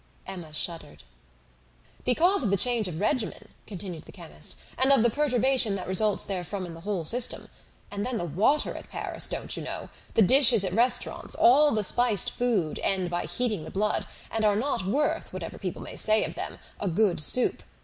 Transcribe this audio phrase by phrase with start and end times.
[0.25, 1.03] Emma shuddered.
[2.05, 6.25] "Because of the change of regimen," continued the chemist, "and of the perturbation that results
[6.25, 7.49] therefrom in the whole system.
[7.91, 9.89] And then the water at Paris, don't you know!
[10.15, 14.55] The dishes at restaurants, all the spiced food, end by heating the blood, and are
[14.55, 17.61] not worth, whatever people may say of them, a good soup.